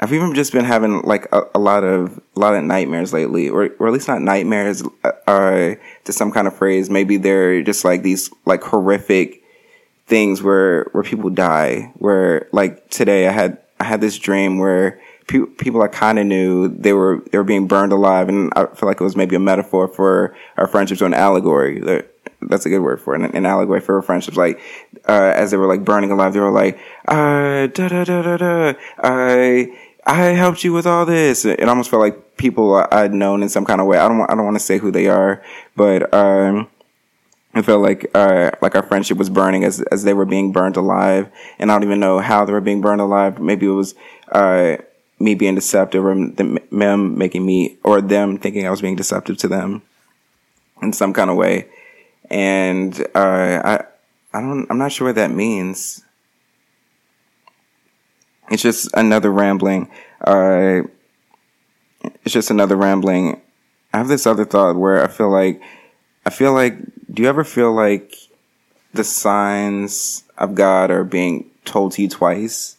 I've 0.00 0.12
even 0.12 0.34
just 0.34 0.52
been 0.52 0.64
having 0.64 1.02
like 1.02 1.26
a, 1.32 1.42
a, 1.56 1.58
lot 1.58 1.82
of 1.82 2.20
a 2.36 2.40
lot 2.40 2.54
of 2.54 2.62
nightmares 2.62 3.12
lately, 3.12 3.48
or 3.48 3.70
or 3.80 3.88
at 3.88 3.92
least 3.92 4.06
not 4.06 4.22
nightmares, 4.22 4.82
uh, 5.02 5.10
uh 5.26 5.74
to 6.04 6.12
some 6.12 6.30
kind 6.30 6.46
of 6.46 6.56
phrase. 6.56 6.88
Maybe 6.88 7.16
they're 7.16 7.62
just 7.62 7.84
like 7.84 8.02
these 8.02 8.30
like 8.44 8.62
horrific 8.62 9.42
things 10.06 10.40
where 10.42 10.84
where 10.92 11.02
people 11.02 11.30
die. 11.30 11.92
Where 11.98 12.48
like 12.52 12.88
today, 12.90 13.26
I 13.26 13.32
had 13.32 13.58
I 13.80 13.84
had 13.84 14.00
this 14.00 14.18
dream 14.18 14.58
where 14.58 15.00
pe- 15.26 15.46
people 15.58 15.82
I 15.82 15.88
kind 15.88 16.18
of 16.18 16.26
knew 16.26 16.68
they 16.68 16.92
were 16.92 17.22
they 17.32 17.38
were 17.38 17.44
being 17.44 17.66
burned 17.66 17.92
alive, 17.92 18.28
and 18.28 18.52
I 18.54 18.66
feel 18.66 18.88
like 18.88 19.00
it 19.00 19.04
was 19.04 19.16
maybe 19.16 19.34
a 19.34 19.40
metaphor 19.40 19.88
for 19.88 20.34
our 20.56 20.68
friendships 20.68 21.02
or 21.02 21.06
an 21.06 21.14
allegory. 21.14 21.80
That's 22.40 22.66
a 22.66 22.68
good 22.68 22.80
word 22.80 23.00
for 23.00 23.14
it. 23.14 23.22
An, 23.22 23.34
an 23.34 23.46
allegory 23.46 23.80
for 23.80 23.96
our 23.96 24.02
friendships. 24.02 24.36
Like 24.36 24.60
uh, 25.08 25.32
as 25.34 25.50
they 25.50 25.56
were 25.56 25.66
like 25.66 25.84
burning 25.84 26.10
alive, 26.10 26.32
they 26.32 26.40
were 26.40 26.50
like, 26.50 26.78
uh, 27.06 27.66
da 27.66 27.88
da 27.88 28.04
da 28.04 28.22
da 28.22 28.36
da. 28.36 28.72
I 29.02 29.76
I 30.06 30.16
helped 30.28 30.64
you 30.64 30.72
with 30.72 30.86
all 30.86 31.04
this. 31.04 31.44
It 31.44 31.68
almost 31.68 31.90
felt 31.90 32.00
like 32.00 32.36
people 32.36 32.74
I'd 32.92 33.12
known 33.12 33.42
in 33.42 33.48
some 33.48 33.64
kind 33.64 33.80
of 33.80 33.86
way. 33.86 33.98
I 33.98 34.08
don't 34.08 34.20
I 34.22 34.34
don't 34.34 34.44
want 34.44 34.56
to 34.56 34.64
say 34.64 34.78
who 34.78 34.90
they 34.90 35.08
are, 35.08 35.42
but 35.76 36.12
um 36.14 36.68
I 37.54 37.62
felt 37.62 37.82
like 37.82 38.10
uh, 38.14 38.50
like 38.60 38.74
our 38.74 38.82
friendship 38.82 39.18
was 39.18 39.30
burning 39.30 39.64
as 39.64 39.80
as 39.90 40.04
they 40.04 40.14
were 40.14 40.24
being 40.24 40.52
burned 40.52 40.76
alive, 40.76 41.28
and 41.58 41.70
I 41.70 41.74
don't 41.74 41.84
even 41.84 41.98
know 41.98 42.20
how 42.20 42.44
they 42.44 42.52
were 42.52 42.60
being 42.60 42.80
burned 42.80 43.00
alive. 43.00 43.40
Maybe 43.40 43.66
it 43.66 43.70
was 43.70 43.94
uh, 44.30 44.76
me 45.18 45.34
being 45.34 45.54
deceptive, 45.54 46.04
or 46.04 46.14
them 46.14 47.18
making 47.18 47.44
me, 47.44 47.78
or 47.82 48.00
them 48.00 48.38
thinking 48.38 48.66
I 48.66 48.70
was 48.70 48.82
being 48.82 48.96
deceptive 48.96 49.38
to 49.38 49.48
them 49.48 49.82
in 50.82 50.92
some 50.92 51.12
kind 51.12 51.30
of 51.30 51.36
way. 51.36 51.66
And 52.30 52.98
uh, 53.14 53.62
I 53.64 53.84
I 54.32 54.40
don't 54.40 54.66
I'm 54.70 54.78
not 54.78 54.92
sure 54.92 55.08
what 55.08 55.16
that 55.16 55.30
means. 55.30 56.04
It's 58.50 58.62
just 58.62 58.88
another 58.94 59.30
rambling. 59.30 59.90
Uh, 60.26 60.82
it's 62.24 62.32
just 62.32 62.50
another 62.50 62.76
rambling. 62.76 63.40
I 63.92 63.98
have 63.98 64.08
this 64.08 64.26
other 64.26 64.44
thought 64.44 64.76
where 64.76 65.02
I 65.02 65.08
feel 65.08 65.30
like 65.30 65.62
I 66.26 66.30
feel 66.30 66.52
like, 66.52 66.76
do 67.10 67.22
you 67.22 67.28
ever 67.28 67.44
feel 67.44 67.72
like 67.72 68.14
the 68.92 69.04
signs 69.04 70.24
of 70.36 70.54
God 70.54 70.90
are 70.90 71.04
being 71.04 71.50
told 71.64 71.92
to 71.92 72.02
you 72.02 72.08
twice? 72.08 72.76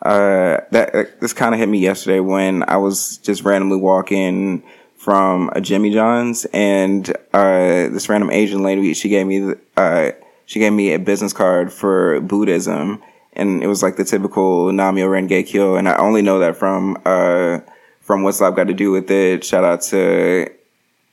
Uh, 0.00 0.60
that, 0.70 1.20
this 1.20 1.32
kind 1.32 1.54
of 1.54 1.58
hit 1.58 1.68
me 1.68 1.78
yesterday 1.78 2.20
when 2.20 2.62
I 2.68 2.76
was 2.76 3.18
just 3.18 3.42
randomly 3.42 3.78
walking 3.78 4.62
from 5.04 5.50
a 5.52 5.60
Jimmy 5.60 5.90
John's 5.90 6.46
and, 6.46 7.14
uh, 7.34 7.92
this 7.92 8.08
random 8.08 8.30
Asian 8.30 8.62
lady, 8.62 8.94
she 8.94 9.10
gave 9.10 9.26
me, 9.26 9.52
uh, 9.76 10.12
she 10.46 10.58
gave 10.58 10.72
me 10.72 10.94
a 10.94 10.98
business 10.98 11.34
card 11.34 11.70
for 11.70 12.22
Buddhism 12.22 13.02
and 13.34 13.62
it 13.62 13.66
was 13.66 13.82
like 13.82 13.96
the 13.96 14.04
typical 14.04 14.72
Namyo 14.72 15.06
Renge 15.08 15.46
Kyo. 15.46 15.76
And 15.76 15.90
I 15.90 15.96
only 15.96 16.22
know 16.22 16.38
that 16.38 16.56
from, 16.56 16.96
uh, 17.04 17.58
from 18.00 18.22
What's 18.22 18.40
Love 18.40 18.56
Got 18.56 18.68
to 18.68 18.74
Do 18.74 18.92
with 18.92 19.10
It. 19.10 19.44
Shout 19.44 19.62
out 19.62 19.82
to, 19.82 20.48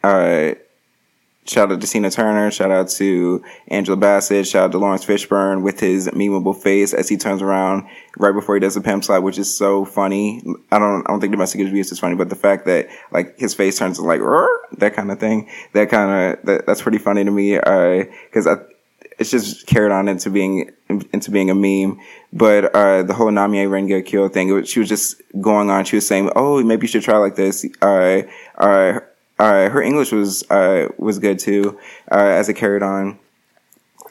uh, 0.03 0.51
Shout 1.47 1.71
out 1.71 1.81
to 1.81 1.87
Tina 1.87 2.11
Turner. 2.11 2.51
Shout 2.51 2.69
out 2.69 2.87
to 2.89 3.43
Angela 3.67 3.97
Bassett. 3.97 4.45
Shout 4.45 4.65
out 4.65 4.71
to 4.73 4.77
Laurence 4.77 5.03
Fishburne 5.03 5.63
with 5.63 5.79
his 5.79 6.07
memeable 6.09 6.55
face 6.55 6.93
as 6.93 7.09
he 7.09 7.17
turns 7.17 7.41
around 7.41 7.87
right 8.17 8.31
before 8.31 8.55
he 8.55 8.61
does 8.61 8.75
the 8.75 8.81
pimp 8.81 9.03
slide, 9.03 9.19
which 9.19 9.39
is 9.39 9.55
so 9.55 9.83
funny. 9.83 10.43
I 10.71 10.77
don't, 10.77 11.03
I 11.07 11.11
don't 11.11 11.19
think 11.19 11.31
domestic 11.31 11.61
abuse 11.61 11.91
is 11.91 11.99
funny, 11.99 12.15
but 12.15 12.29
the 12.29 12.35
fact 12.35 12.67
that 12.67 12.89
like 13.11 13.39
his 13.39 13.55
face 13.55 13.79
turns 13.79 13.99
like 13.99 14.21
that 14.77 14.93
kind 14.93 15.11
of 15.11 15.19
thing, 15.19 15.49
that 15.73 15.89
kind 15.89 16.37
of 16.37 16.45
that, 16.45 16.67
that's 16.67 16.83
pretty 16.83 16.99
funny 16.99 17.23
to 17.23 17.31
me. 17.31 17.57
Uh, 17.57 18.05
cause 18.31 18.45
I, 18.45 18.57
it's 19.21 19.31
just 19.31 19.67
carried 19.67 19.91
on 19.91 20.07
into 20.07 20.29
being 20.29 20.71
into 20.89 21.31
being 21.31 21.49
a 21.49 21.55
meme. 21.55 21.99
But 22.33 22.75
uh, 22.75 23.03
the 23.03 23.13
whole 23.13 23.29
Namie 23.29 23.67
Renge 23.67 24.05
Kyo 24.05 24.27
thing, 24.29 24.63
she 24.65 24.79
was 24.79 24.89
just 24.89 25.21
going 25.39 25.69
on. 25.69 25.85
She 25.85 25.95
was 25.95 26.07
saying, 26.07 26.31
"Oh, 26.35 26.61
maybe 26.63 26.83
you 26.83 26.87
should 26.87 27.03
try 27.03 27.17
like 27.17 27.35
this." 27.35 27.65
Uh, 27.81 28.23
uh, 28.57 28.99
her 29.69 29.81
English 29.81 30.11
was 30.11 30.43
uh, 30.49 30.87
was 30.97 31.19
good 31.19 31.39
too 31.39 31.79
uh, 32.11 32.15
as 32.15 32.49
it 32.49 32.53
carried 32.55 32.83
on 32.83 33.19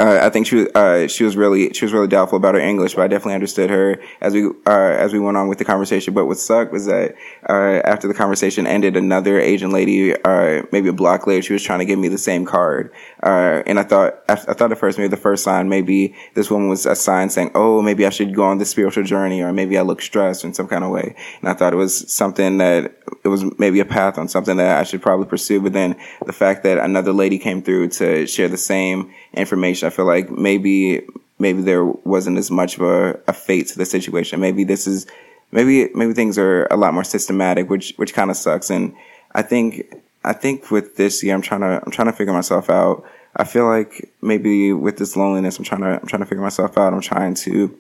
uh, 0.00 0.18
I 0.22 0.30
think 0.30 0.46
she 0.46 0.56
was 0.56 0.68
uh, 0.68 1.08
she 1.08 1.24
was 1.24 1.36
really 1.36 1.74
she 1.74 1.84
was 1.84 1.92
really 1.92 2.08
doubtful 2.08 2.38
about 2.38 2.54
her 2.54 2.60
English, 2.60 2.94
but 2.94 3.02
I 3.02 3.08
definitely 3.08 3.34
understood 3.34 3.68
her 3.68 4.00
as 4.22 4.32
we 4.32 4.46
uh, 4.46 4.70
as 4.70 5.12
we 5.12 5.18
went 5.18 5.36
on 5.36 5.46
with 5.46 5.58
the 5.58 5.64
conversation. 5.66 6.14
But 6.14 6.24
what 6.24 6.38
sucked 6.38 6.72
was 6.72 6.86
that 6.86 7.16
uh, 7.46 7.82
after 7.84 8.08
the 8.08 8.14
conversation 8.14 8.66
ended, 8.66 8.96
another 8.96 9.38
Asian 9.38 9.72
lady, 9.72 10.14
uh, 10.24 10.62
maybe 10.72 10.88
a 10.88 10.94
block 10.94 11.26
later, 11.26 11.42
she 11.42 11.52
was 11.52 11.62
trying 11.62 11.80
to 11.80 11.84
give 11.84 11.98
me 11.98 12.08
the 12.08 12.16
same 12.16 12.46
card, 12.46 12.90
uh, 13.22 13.62
and 13.66 13.78
I 13.78 13.82
thought 13.82 14.22
I, 14.26 14.32
I, 14.32 14.54
thought 14.54 14.72
at 14.72 14.78
first 14.78 14.96
maybe 14.96 15.08
the 15.08 15.18
first 15.18 15.44
sign 15.44 15.68
maybe 15.68 16.14
this 16.32 16.50
woman 16.50 16.70
was 16.70 16.86
a 16.86 16.96
sign 16.96 17.28
saying, 17.28 17.50
oh 17.54 17.82
maybe 17.82 18.06
I 18.06 18.10
should 18.10 18.34
go 18.34 18.44
on 18.44 18.56
this 18.56 18.70
spiritual 18.70 19.04
journey, 19.04 19.42
or 19.42 19.52
maybe 19.52 19.76
I 19.76 19.82
look 19.82 20.00
stressed 20.00 20.44
in 20.44 20.54
some 20.54 20.66
kind 20.66 20.82
of 20.82 20.90
way, 20.90 21.14
and 21.42 21.50
I 21.50 21.52
thought 21.52 21.74
it 21.74 21.76
was 21.76 22.10
something 22.10 22.56
that 22.56 22.94
it 23.22 23.28
was 23.28 23.44
maybe 23.58 23.80
a 23.80 23.84
path 23.84 24.16
on 24.16 24.28
something 24.28 24.56
that 24.56 24.78
I 24.78 24.84
should 24.84 25.02
probably 25.02 25.26
pursue. 25.26 25.60
But 25.60 25.74
then 25.74 25.96
the 26.24 26.32
fact 26.32 26.62
that 26.62 26.78
another 26.78 27.12
lady 27.12 27.38
came 27.38 27.60
through 27.60 27.88
to 27.88 28.26
share 28.26 28.48
the 28.48 28.56
same 28.56 29.12
information, 29.34 29.89
I 29.90 29.96
feel 29.96 30.04
like 30.04 30.30
maybe 30.30 31.02
maybe 31.40 31.62
there 31.62 31.84
wasn't 31.84 32.38
as 32.38 32.48
much 32.48 32.76
of 32.76 32.82
a, 32.82 33.18
a 33.26 33.32
fate 33.32 33.66
to 33.68 33.78
the 33.78 33.84
situation. 33.84 34.38
Maybe 34.38 34.62
this 34.62 34.86
is 34.86 35.06
maybe 35.50 35.88
maybe 35.94 36.12
things 36.12 36.38
are 36.38 36.66
a 36.66 36.76
lot 36.76 36.94
more 36.94 37.02
systematic, 37.02 37.68
which 37.68 37.92
which 37.96 38.14
kind 38.14 38.30
of 38.30 38.36
sucks. 38.36 38.70
And 38.70 38.94
I 39.34 39.42
think 39.42 39.92
I 40.22 40.32
think 40.32 40.70
with 40.70 40.96
this 40.96 41.24
year, 41.24 41.34
I'm 41.34 41.42
trying 41.42 41.62
to 41.62 41.82
I'm 41.84 41.90
trying 41.90 42.06
to 42.06 42.12
figure 42.12 42.32
myself 42.32 42.70
out. 42.70 43.04
I 43.34 43.42
feel 43.42 43.66
like 43.66 44.08
maybe 44.22 44.72
with 44.72 44.98
this 44.98 45.16
loneliness, 45.16 45.58
I'm 45.58 45.64
trying 45.64 45.80
to 45.80 46.00
I'm 46.00 46.06
trying 46.06 46.20
to 46.20 46.26
figure 46.26 46.42
myself 46.42 46.78
out. 46.78 46.92
I'm 46.92 47.00
trying 47.00 47.34
to 47.46 47.76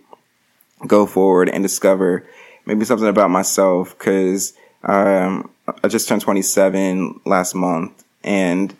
go 0.84 1.06
forward 1.06 1.48
and 1.48 1.62
discover 1.62 2.26
maybe 2.66 2.84
something 2.84 3.06
about 3.06 3.30
myself 3.30 3.96
because 3.96 4.54
um, 4.82 5.48
I 5.84 5.88
just 5.88 6.08
turned 6.08 6.22
27 6.22 7.20
last 7.24 7.54
month, 7.54 8.04
and 8.24 8.74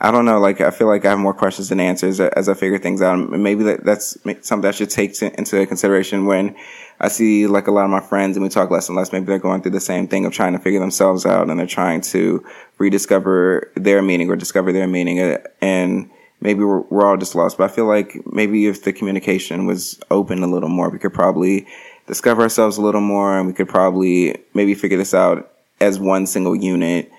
I 0.00 0.12
don't 0.12 0.24
know. 0.24 0.38
Like 0.38 0.60
I 0.60 0.70
feel 0.70 0.86
like 0.86 1.04
I 1.04 1.10
have 1.10 1.18
more 1.18 1.34
questions 1.34 1.70
than 1.70 1.80
answers 1.80 2.20
as 2.20 2.48
I 2.48 2.54
figure 2.54 2.78
things 2.78 3.02
out. 3.02 3.16
Maybe 3.16 3.64
that, 3.64 3.84
that's 3.84 4.16
something 4.42 4.68
I 4.68 4.70
should 4.70 4.90
take 4.90 5.14
to, 5.14 5.36
into 5.36 5.66
consideration 5.66 6.26
when 6.26 6.54
I 7.00 7.08
see 7.08 7.48
like 7.48 7.66
a 7.66 7.72
lot 7.72 7.84
of 7.84 7.90
my 7.90 8.00
friends 8.00 8.36
and 8.36 8.44
we 8.44 8.48
talk 8.48 8.70
less 8.70 8.88
and 8.88 8.96
less. 8.96 9.12
Maybe 9.12 9.26
they're 9.26 9.40
going 9.40 9.60
through 9.60 9.72
the 9.72 9.80
same 9.80 10.06
thing 10.06 10.24
of 10.24 10.32
trying 10.32 10.52
to 10.52 10.60
figure 10.60 10.78
themselves 10.78 11.26
out 11.26 11.50
and 11.50 11.58
they're 11.58 11.66
trying 11.66 12.00
to 12.02 12.44
rediscover 12.78 13.72
their 13.74 14.00
meaning 14.00 14.30
or 14.30 14.36
discover 14.36 14.72
their 14.72 14.86
meaning. 14.86 15.18
Uh, 15.18 15.38
and 15.60 16.08
maybe 16.40 16.62
we're, 16.62 16.82
we're 16.82 17.04
all 17.04 17.16
just 17.16 17.34
lost. 17.34 17.58
But 17.58 17.70
I 17.70 17.74
feel 17.74 17.86
like 17.86 18.24
maybe 18.24 18.66
if 18.66 18.84
the 18.84 18.92
communication 18.92 19.66
was 19.66 19.98
open 20.12 20.44
a 20.44 20.46
little 20.46 20.68
more, 20.68 20.90
we 20.90 21.00
could 21.00 21.14
probably 21.14 21.66
discover 22.06 22.42
ourselves 22.42 22.76
a 22.78 22.82
little 22.82 23.00
more 23.00 23.36
and 23.36 23.48
we 23.48 23.52
could 23.52 23.68
probably 23.68 24.36
maybe 24.54 24.74
figure 24.74 24.96
this 24.96 25.12
out 25.12 25.52
as 25.80 25.98
one 25.98 26.24
single 26.24 26.54
unit 26.54 27.10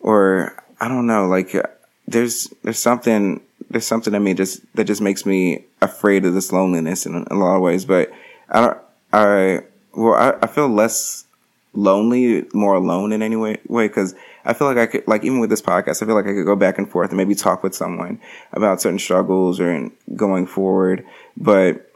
or 0.00 0.56
I 0.80 0.88
don't 0.88 1.06
know, 1.06 1.26
like 1.26 1.54
there's 2.06 2.48
there's 2.62 2.78
something 2.78 3.40
there's 3.70 3.86
something 3.86 4.14
in 4.14 4.22
me 4.22 4.34
just 4.34 4.60
that 4.74 4.84
just 4.84 5.00
makes 5.00 5.24
me 5.24 5.64
afraid 5.80 6.24
of 6.24 6.34
this 6.34 6.52
loneliness 6.52 7.06
in, 7.06 7.14
in 7.14 7.26
a 7.30 7.38
lot 7.38 7.56
of 7.56 7.62
ways. 7.62 7.84
But 7.84 8.12
I 8.50 8.60
don't 8.60 8.78
I 9.12 9.60
well 9.94 10.14
I, 10.14 10.44
I 10.44 10.46
feel 10.46 10.68
less 10.68 11.24
lonely, 11.74 12.46
more 12.52 12.74
alone 12.74 13.12
in 13.12 13.22
any 13.22 13.36
way 13.36 13.58
way 13.66 13.88
because 13.88 14.14
I 14.44 14.52
feel 14.52 14.66
like 14.66 14.76
I 14.76 14.86
could 14.86 15.06
like 15.06 15.24
even 15.24 15.40
with 15.40 15.50
this 15.50 15.62
podcast, 15.62 16.02
I 16.02 16.06
feel 16.06 16.14
like 16.14 16.26
I 16.26 16.32
could 16.32 16.46
go 16.46 16.56
back 16.56 16.78
and 16.78 16.90
forth 16.90 17.10
and 17.10 17.16
maybe 17.16 17.34
talk 17.34 17.62
with 17.62 17.74
someone 17.74 18.20
about 18.52 18.80
certain 18.80 18.98
struggles 18.98 19.60
or 19.60 19.90
going 20.14 20.46
forward, 20.46 21.06
but 21.36 21.90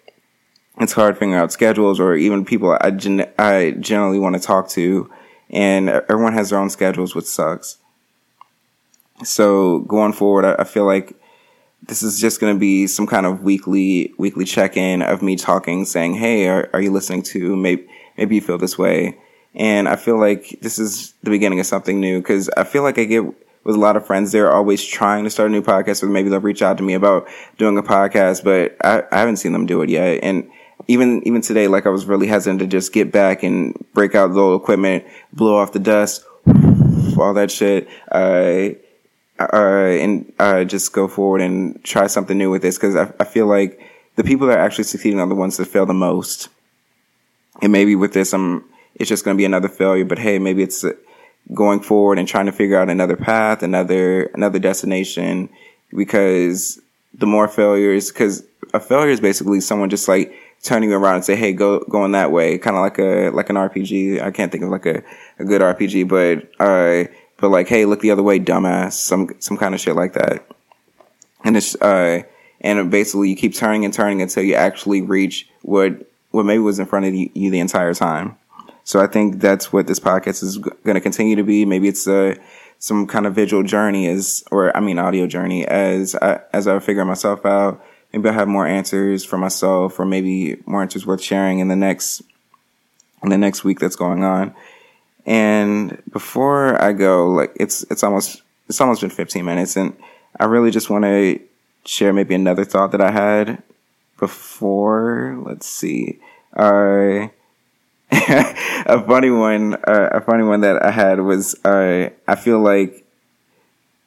it's 0.78 0.92
hard 0.92 1.16
figuring 1.16 1.34
out 1.34 1.52
schedules 1.52 1.98
or 1.98 2.14
even 2.14 2.44
people 2.44 2.76
I 2.80 2.90
gen- 2.90 3.30
I 3.38 3.72
generally 3.80 4.18
want 4.18 4.34
to 4.36 4.40
talk 4.40 4.68
to, 4.70 5.10
and 5.50 5.88
everyone 5.88 6.34
has 6.34 6.50
their 6.50 6.58
own 6.58 6.70
schedules, 6.70 7.14
which 7.14 7.26
sucks. 7.26 7.78
So 9.24 9.80
going 9.80 10.12
forward, 10.12 10.44
I, 10.44 10.56
I 10.60 10.64
feel 10.64 10.84
like 10.84 11.14
this 11.82 12.02
is 12.02 12.20
just 12.20 12.40
going 12.40 12.54
to 12.54 12.58
be 12.58 12.86
some 12.86 13.06
kind 13.06 13.26
of 13.26 13.42
weekly 13.42 14.12
weekly 14.18 14.44
check 14.44 14.76
in 14.76 15.02
of 15.02 15.22
me 15.22 15.36
talking, 15.36 15.84
saying, 15.84 16.14
"Hey, 16.14 16.48
are, 16.48 16.68
are 16.72 16.80
you 16.80 16.90
listening 16.90 17.22
to? 17.24 17.56
Maybe 17.56 17.88
maybe 18.16 18.34
you 18.34 18.40
feel 18.40 18.58
this 18.58 18.78
way." 18.78 19.18
And 19.54 19.88
I 19.88 19.96
feel 19.96 20.18
like 20.18 20.58
this 20.60 20.78
is 20.78 21.14
the 21.22 21.30
beginning 21.30 21.60
of 21.60 21.66
something 21.66 21.98
new 21.98 22.18
because 22.18 22.50
I 22.56 22.64
feel 22.64 22.82
like 22.82 22.98
I 22.98 23.04
get 23.04 23.24
with 23.64 23.74
a 23.74 23.80
lot 23.80 23.96
of 23.96 24.06
friends, 24.06 24.30
they're 24.30 24.52
always 24.52 24.84
trying 24.84 25.24
to 25.24 25.30
start 25.30 25.48
a 25.48 25.52
new 25.52 25.62
podcast, 25.62 26.02
or 26.02 26.06
maybe 26.06 26.28
they'll 26.28 26.40
reach 26.40 26.62
out 26.62 26.76
to 26.76 26.84
me 26.84 26.94
about 26.94 27.26
doing 27.58 27.76
a 27.76 27.82
podcast, 27.82 28.44
but 28.44 28.76
I, 28.84 29.02
I 29.10 29.18
haven't 29.18 29.38
seen 29.38 29.52
them 29.52 29.66
do 29.66 29.82
it 29.82 29.88
yet. 29.88 30.20
And 30.22 30.48
even 30.88 31.26
even 31.26 31.40
today, 31.40 31.66
like 31.68 31.86
I 31.86 31.88
was 31.88 32.06
really 32.06 32.26
hesitant 32.26 32.60
to 32.60 32.66
just 32.66 32.92
get 32.92 33.10
back 33.10 33.42
and 33.42 33.74
break 33.94 34.14
out 34.14 34.32
the 34.34 34.40
old 34.40 34.60
equipment, 34.60 35.04
blow 35.32 35.56
off 35.56 35.72
the 35.72 35.78
dust, 35.78 36.24
all 37.18 37.34
that 37.34 37.50
shit. 37.50 37.88
Uh, 38.10 38.76
uh, 39.38 39.98
and 40.00 40.32
uh, 40.38 40.64
just 40.64 40.92
go 40.92 41.08
forward 41.08 41.40
and 41.40 41.82
try 41.84 42.06
something 42.06 42.38
new 42.38 42.50
with 42.50 42.62
this 42.62 42.76
because 42.76 42.96
I, 42.96 43.12
I 43.20 43.24
feel 43.24 43.46
like 43.46 43.80
the 44.16 44.24
people 44.24 44.46
that 44.46 44.58
are 44.58 44.64
actually 44.64 44.84
succeeding 44.84 45.20
are 45.20 45.26
the 45.26 45.34
ones 45.34 45.56
that 45.58 45.66
fail 45.66 45.86
the 45.86 45.94
most. 45.94 46.48
And 47.62 47.72
maybe 47.72 47.94
with 47.94 48.12
this, 48.12 48.32
I'm 48.32 48.64
it's 48.94 49.08
just 49.08 49.24
going 49.24 49.36
to 49.36 49.38
be 49.38 49.44
another 49.44 49.68
failure. 49.68 50.04
But 50.04 50.18
hey, 50.18 50.38
maybe 50.38 50.62
it's 50.62 50.84
uh, 50.84 50.92
going 51.54 51.80
forward 51.80 52.18
and 52.18 52.26
trying 52.26 52.46
to 52.46 52.52
figure 52.52 52.78
out 52.78 52.90
another 52.90 53.16
path, 53.16 53.62
another 53.62 54.24
another 54.34 54.58
destination. 54.58 55.48
Because 55.94 56.80
the 57.14 57.26
more 57.26 57.48
failures, 57.48 58.10
because 58.10 58.44
a 58.74 58.80
failure 58.80 59.10
is 59.10 59.20
basically 59.20 59.60
someone 59.60 59.90
just 59.90 60.08
like 60.08 60.34
turning 60.62 60.90
you 60.90 60.96
around 60.96 61.16
and 61.16 61.24
say, 61.24 61.36
"Hey, 61.36 61.52
go 61.52 61.80
going 61.90 62.12
that 62.12 62.32
way," 62.32 62.58
kind 62.58 62.76
of 62.76 62.82
like 62.82 62.98
a 62.98 63.30
like 63.30 63.50
an 63.50 63.56
RPG. 63.56 64.20
I 64.20 64.30
can't 64.30 64.50
think 64.50 64.64
of 64.64 64.70
like 64.70 64.86
a, 64.86 65.02
a 65.38 65.44
good 65.44 65.60
RPG, 65.60 66.08
but 66.08 66.48
uh, 66.60 67.08
but 67.38 67.50
like, 67.50 67.68
hey, 67.68 67.84
look 67.84 68.00
the 68.00 68.10
other 68.10 68.22
way, 68.22 68.38
dumbass, 68.38 68.92
some 68.92 69.30
some 69.38 69.56
kind 69.56 69.74
of 69.74 69.80
shit 69.80 69.96
like 69.96 70.14
that. 70.14 70.46
And 71.44 71.56
it's 71.56 71.74
uh, 71.76 72.22
and 72.60 72.90
basically 72.90 73.30
you 73.30 73.36
keep 73.36 73.54
turning 73.54 73.84
and 73.84 73.92
turning 73.92 74.22
until 74.22 74.42
you 74.42 74.54
actually 74.54 75.02
reach 75.02 75.48
what 75.62 76.10
what 76.30 76.44
maybe 76.44 76.58
was 76.58 76.78
in 76.78 76.86
front 76.86 77.06
of 77.06 77.14
you, 77.14 77.50
the 77.50 77.60
entire 77.60 77.94
time. 77.94 78.36
So 78.84 79.00
I 79.00 79.06
think 79.06 79.40
that's 79.40 79.72
what 79.72 79.86
this 79.86 79.98
podcast 79.98 80.42
is 80.42 80.58
going 80.58 80.94
to 80.94 81.00
continue 81.00 81.36
to 81.36 81.42
be. 81.42 81.64
Maybe 81.64 81.88
it's 81.88 82.06
a 82.06 82.36
some 82.78 83.06
kind 83.06 83.26
of 83.26 83.34
visual 83.34 83.62
journey 83.62 84.06
as, 84.06 84.44
or 84.50 84.76
I 84.76 84.80
mean, 84.80 84.98
audio 84.98 85.26
journey 85.26 85.66
as 85.66 86.14
I, 86.14 86.40
as 86.52 86.68
I 86.68 86.78
figure 86.78 87.04
myself 87.04 87.44
out. 87.46 87.82
Maybe 88.12 88.28
I'll 88.28 88.34
have 88.34 88.48
more 88.48 88.66
answers 88.66 89.24
for 89.24 89.38
myself, 89.38 89.98
or 89.98 90.04
maybe 90.04 90.62
more 90.66 90.82
answers 90.82 91.06
worth 91.06 91.22
sharing 91.22 91.58
in 91.58 91.68
the 91.68 91.76
next 91.76 92.22
in 93.22 93.30
the 93.30 93.38
next 93.38 93.64
week 93.64 93.80
that's 93.80 93.96
going 93.96 94.22
on. 94.22 94.54
And 95.26 96.00
before 96.10 96.80
I 96.80 96.92
go, 96.92 97.28
like 97.28 97.52
it's 97.56 97.82
it's 97.90 98.02
almost 98.02 98.42
it's 98.68 98.80
almost 98.80 99.00
been 99.00 99.10
15 99.10 99.44
minutes, 99.44 99.76
and 99.76 99.96
I 100.38 100.44
really 100.44 100.70
just 100.70 100.88
want 100.88 101.04
to 101.04 101.40
share 101.84 102.12
maybe 102.12 102.34
another 102.34 102.64
thought 102.64 102.92
that 102.92 103.00
I 103.00 103.10
had 103.10 103.62
before. 104.18 105.38
Let's 105.44 105.66
see. 105.66 106.20
Uh, 106.56 107.28
a 108.12 109.04
funny 109.04 109.30
one, 109.30 109.74
uh, 109.74 110.10
a 110.12 110.20
funny 110.20 110.44
one 110.44 110.60
that 110.60 110.82
I 110.84 110.92
had 110.92 111.20
was 111.20 111.54
uh, 111.64 112.10
I 112.28 112.34
feel 112.36 112.60
like 112.60 113.04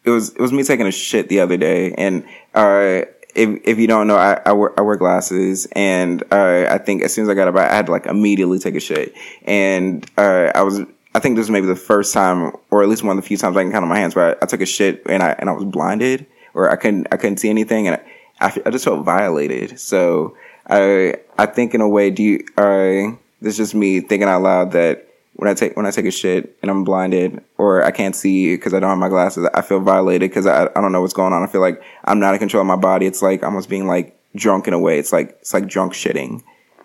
it 0.06 0.10
was 0.10 0.30
it 0.30 0.40
was 0.40 0.54
me 0.54 0.64
taking 0.64 0.88
a 0.88 0.92
shit 0.92 1.28
the 1.28 1.42
other 1.42 1.58
day, 1.58 1.94
and 1.96 2.24
uh, 2.56 3.04
if 3.36 3.60
if 3.66 3.78
you 3.78 3.88
don't 3.88 4.08
know, 4.08 4.16
I, 4.16 4.42
I 4.46 4.54
wear 4.54 4.78
I 4.80 4.84
wear 4.84 4.96
glasses, 4.96 5.68
and 5.74 6.24
uh, 6.32 6.68
I 6.70 6.78
think 6.78 7.04
as 7.04 7.14
soon 7.14 7.24
as 7.24 7.30
I 7.30 7.34
got 7.34 7.50
up, 7.50 7.56
I 7.56 7.76
had 7.76 7.88
to 7.88 7.92
like 7.92 8.06
immediately 8.06 8.60
take 8.60 8.76
a 8.76 8.80
shit, 8.80 9.14
and 9.44 10.10
uh, 10.18 10.52
I 10.56 10.62
was 10.62 10.82
I 11.16 11.20
think 11.20 11.36
this 11.36 11.46
is 11.46 11.50
maybe 11.50 11.68
the 11.68 11.76
first 11.76 12.14
time, 12.14 12.52
or 12.70 12.84
at 12.84 12.90
least 12.90 13.04
one 13.04 13.18
of 13.18 13.24
the 13.24 13.28
few 13.28 13.38
times 13.38 13.58
I 13.58 13.64
can 13.64 13.72
count 13.72 13.84
on 13.84 13.90
my 13.90 13.98
hands 13.98 14.16
where 14.16 14.36
I, 14.36 14.44
I 14.44 14.46
took 14.46 14.62
a 14.62 14.66
shit 14.66 15.02
and 15.08 15.24
I 15.24 15.32
and 15.40 15.50
I 15.50 15.54
was 15.54 15.66
blinded, 15.66 16.26
or 16.54 16.72
I 16.72 16.76
couldn't 16.76 17.08
I 17.12 17.18
couldn't 17.18 17.38
see 17.38 17.50
anything, 17.50 17.88
and 17.88 18.00
I, 18.40 18.62
I 18.66 18.70
just 18.70 18.86
felt 18.86 19.04
violated. 19.04 19.80
So 19.80 20.36
I 20.68 21.16
I 21.38 21.46
think 21.48 21.74
in 21.74 21.82
a 21.82 21.90
way, 21.90 22.12
do 22.12 22.24
you? 22.24 22.46
I 22.58 23.18
this 23.42 23.54
is 23.54 23.58
just 23.58 23.76
me 23.76 24.02
thinking 24.02 24.30
out 24.30 24.42
loud 24.42 24.72
that 24.74 25.08
when 25.34 25.50
I 25.50 25.54
take 25.54 25.76
when 25.76 25.86
I 25.86 25.92
take 25.92 26.06
a 26.06 26.12
shit 26.12 26.58
and 26.62 26.70
I'm 26.70 26.84
blinded 26.84 27.44
or 27.58 27.84
I 27.84 27.92
can't 27.92 28.16
see 28.16 28.56
because 28.56 28.74
I 28.74 28.80
don't 28.80 28.90
have 28.90 29.00
my 29.00 29.10
glasses, 29.10 29.48
I 29.54 29.62
feel 29.62 29.80
violated 29.80 30.30
because 30.30 30.46
I 30.46 30.66
I 30.66 30.82
don't 30.82 30.92
know 30.92 31.02
what's 31.02 31.14
going 31.14 31.34
on. 31.34 31.42
I 31.42 31.48
feel 31.48 31.62
like 31.62 31.82
I'm 32.06 32.20
not 32.20 32.34
in 32.34 32.40
control 32.40 32.62
of 32.62 32.68
my 32.68 32.76
body. 32.76 33.08
It's 33.08 33.22
like 33.22 33.42
almost 33.42 33.70
being 33.70 33.88
like 33.88 34.20
drunk 34.36 34.68
in 34.68 34.74
a 34.74 34.80
way. 34.80 35.00
It's 35.00 35.12
like 35.12 35.38
it's 35.42 35.54
like 35.54 35.68
drunk 35.68 35.94
shitting, 35.94 36.44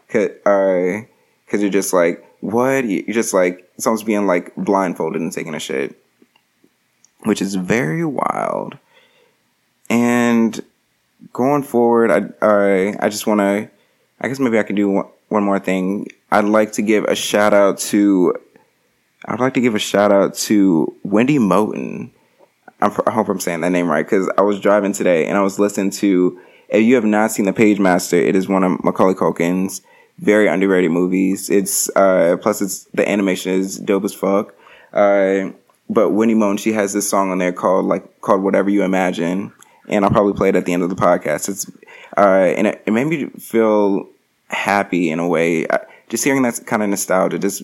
cause 0.09 0.31
uh, 0.47 1.05
cause 1.49 1.61
you're 1.61 1.71
just 1.71 1.93
like 1.93 2.25
what 2.41 2.87
you're 2.87 3.13
just 3.13 3.35
like 3.35 3.64
it's 3.77 3.87
almost 3.87 4.07
being 4.07 4.27
like 4.27 4.55
blindfolded 4.57 5.21
and 5.21 5.33
taking 5.33 5.55
a 5.55 5.61
shit, 5.61 6.01
which 7.25 7.43
is 7.43 7.55
very 7.55 8.05
wild. 8.05 8.79
And 9.91 10.61
going 11.33 11.63
forward, 11.63 12.11
I 12.11 12.47
I, 12.47 12.95
I 13.01 13.09
just 13.09 13.27
want 13.27 13.41
to, 13.41 13.69
I 14.21 14.29
guess 14.29 14.39
maybe 14.39 14.59
I 14.59 14.63
can 14.63 14.77
do 14.77 15.05
one, 15.29 15.45
more 15.45 15.59
thing. 15.59 16.07
I'd 16.31 16.45
like 16.45 16.73
to 16.73 16.83
give 16.83 17.05
a 17.05 17.15
shout 17.15 17.55
out 17.55 17.79
to, 17.79 18.35
I'd 19.27 19.41
like 19.41 19.55
to 19.55 19.61
give 19.61 19.75
a 19.75 19.81
shout 19.81 20.13
out 20.13 20.35
to 20.35 20.95
Wendy 21.03 21.39
Moten. 21.39 22.11
I'm, 22.81 22.93
i 23.07 23.11
hope 23.11 23.29
I'm 23.29 23.41
saying 23.41 23.61
that 23.63 23.71
name 23.71 23.89
right 23.89 24.05
because 24.05 24.31
I 24.37 24.43
was 24.43 24.61
driving 24.61 24.93
today 24.93 25.27
and 25.27 25.39
I 25.39 25.43
was 25.43 25.59
listening 25.59 25.91
to 25.93 26.41
if 26.69 26.83
you 26.83 26.95
have 26.97 27.05
not 27.05 27.31
seen 27.31 27.47
The 27.47 27.53
Pagemaster, 27.53 28.21
it 28.21 28.35
is 28.35 28.49
one 28.49 28.65
of 28.65 28.83
Macaulay 28.83 29.15
Culkin's 29.15 29.83
very 30.19 30.49
underrated 30.49 30.91
movies. 30.91 31.51
It's 31.51 31.89
uh, 31.97 32.37
plus 32.41 32.63
it's 32.63 32.85
the 32.95 33.09
animation 33.09 33.53
is 33.53 33.79
dope 33.79 34.05
as 34.05 34.15
fuck. 34.15 34.55
Uh, 34.93 35.51
but 35.91 36.11
Wendy 36.11 36.35
Moten, 36.35 36.59
she 36.59 36.73
has 36.73 36.93
this 36.93 37.09
song 37.09 37.31
on 37.31 37.39
there 37.39 37.53
called 37.53 37.87
like 37.87 38.21
called 38.21 38.43
Whatever 38.43 38.71
You 38.71 38.83
Imagine, 38.85 39.53
and 39.89 40.05
I'll 40.05 40.11
probably 40.11 40.35
play 40.35 40.49
it 40.49 40.57
at 40.57 40.65
the 40.65 40.73
end 40.73 40.83
of 40.83 40.89
the 40.89 40.97
podcast. 40.97 41.49
It's 41.49 41.71
uh, 42.17 42.55
and 42.57 42.69
it, 42.69 42.83
it 42.87 42.93
made 42.93 43.07
me 43.07 43.27
feel 43.39 44.09
happy 44.49 45.11
in 45.11 45.19
a 45.19 45.29
way. 45.29 45.67
Just 46.09 46.25
hearing 46.25 46.43
that 46.43 46.61
kind 46.67 46.83
of 46.83 46.89
nostalgia, 46.89 47.39
just 47.39 47.63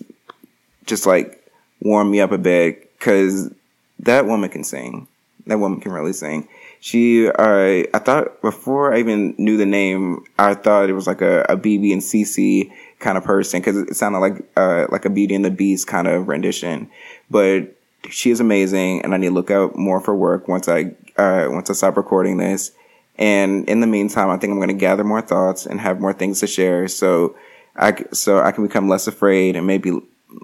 just 0.85 1.05
like 1.05 1.37
warm 1.81 2.11
me 2.11 2.21
up 2.21 2.31
a 2.31 2.37
bit 2.37 2.91
because 2.97 3.51
that 3.99 4.25
woman 4.25 4.49
can 4.49 4.63
sing. 4.63 5.07
That 5.47 5.59
woman 5.59 5.79
can 5.79 5.91
really 5.91 6.13
sing. 6.13 6.47
She, 6.83 7.29
uh, 7.29 7.85
I 7.93 7.99
thought 7.99 8.41
before 8.41 8.91
I 8.91 8.99
even 8.99 9.35
knew 9.37 9.55
the 9.55 9.67
name, 9.67 10.25
I 10.39 10.55
thought 10.55 10.89
it 10.89 10.93
was 10.93 11.05
like 11.05 11.21
a, 11.21 11.45
a 11.47 11.55
BeBe 11.55 11.93
and 11.93 12.01
CeCe 12.01 12.71
kind 12.97 13.19
of 13.19 13.23
person 13.23 13.61
because 13.61 13.77
it 13.77 13.95
sounded 13.95 14.17
like 14.17 14.43
uh, 14.57 14.87
like 14.89 15.05
a 15.05 15.09
Beauty 15.11 15.35
and 15.35 15.45
the 15.45 15.51
Beast 15.51 15.85
kind 15.85 16.07
of 16.07 16.27
rendition. 16.27 16.89
But 17.29 17.75
she 18.09 18.31
is 18.31 18.39
amazing, 18.39 19.03
and 19.03 19.13
I 19.13 19.17
need 19.17 19.27
to 19.27 19.33
look 19.33 19.51
out 19.51 19.75
more 19.75 20.01
for 20.01 20.15
work 20.15 20.47
once 20.47 20.67
I 20.67 20.95
uh, 21.17 21.49
once 21.51 21.69
I 21.69 21.73
stop 21.73 21.97
recording 21.97 22.37
this. 22.37 22.71
And 23.15 23.69
in 23.69 23.81
the 23.81 23.87
meantime, 23.87 24.31
I 24.31 24.37
think 24.37 24.49
I'm 24.49 24.57
going 24.57 24.69
to 24.69 24.73
gather 24.73 25.03
more 25.03 25.21
thoughts 25.21 25.67
and 25.67 25.79
have 25.79 26.01
more 26.01 26.13
things 26.13 26.39
to 26.39 26.47
share, 26.47 26.87
so 26.87 27.35
I 27.75 28.05
so 28.11 28.39
I 28.39 28.51
can 28.51 28.65
become 28.65 28.89
less 28.89 29.05
afraid 29.05 29.55
and 29.55 29.67
maybe 29.67 29.91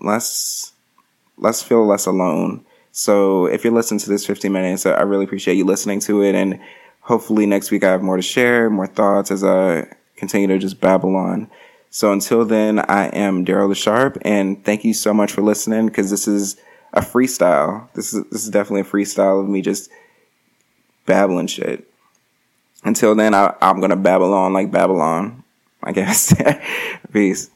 less 0.03 0.71
less 1.37 1.63
feel 1.63 1.83
less 1.87 2.05
alone. 2.05 2.63
So 2.91 3.45
if 3.45 3.63
you're 3.63 3.73
listening 3.73 3.99
to 3.99 4.09
this 4.09 4.25
15 4.25 4.51
minutes, 4.51 4.85
I 4.85 5.01
really 5.01 5.25
appreciate 5.25 5.55
you 5.55 5.65
listening 5.65 5.99
to 6.01 6.23
it, 6.23 6.35
and 6.35 6.59
hopefully 7.01 7.45
next 7.45 7.71
week 7.71 7.83
I 7.83 7.91
have 7.91 8.01
more 8.01 8.17
to 8.17 8.21
share, 8.21 8.69
more 8.69 8.87
thoughts 8.87 9.31
as 9.31 9.43
I 9.43 9.87
continue 10.15 10.47
to 10.47 10.57
just 10.57 10.81
babble 10.81 11.15
on. 11.15 11.49
So 11.89 12.11
until 12.11 12.43
then, 12.43 12.79
I 12.79 13.07
am 13.07 13.45
Daryl 13.45 13.69
the 13.69 13.75
Sharp, 13.75 14.17
and 14.23 14.63
thank 14.63 14.83
you 14.83 14.93
so 14.93 15.13
much 15.13 15.31
for 15.31 15.41
listening 15.41 15.87
because 15.87 16.11
this 16.11 16.27
is 16.27 16.57
a 16.93 17.01
freestyle. 17.01 17.91
This 17.93 18.13
is 18.13 18.23
this 18.29 18.43
is 18.43 18.49
definitely 18.49 18.81
a 18.81 18.83
freestyle 18.83 19.41
of 19.41 19.47
me 19.47 19.61
just 19.61 19.89
babbling 21.05 21.47
shit. 21.47 21.87
Until 22.83 23.15
then, 23.15 23.33
I, 23.33 23.55
I'm 23.61 23.79
gonna 23.79 23.95
babble 23.95 24.33
on 24.33 24.53
like 24.53 24.71
Babylon, 24.71 25.43
I 25.83 25.91
guess. 25.91 26.33
Peace. 27.13 27.49